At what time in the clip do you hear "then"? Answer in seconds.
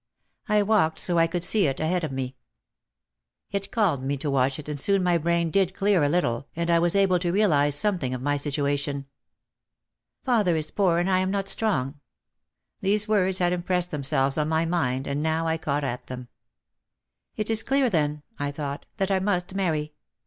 17.87-18.23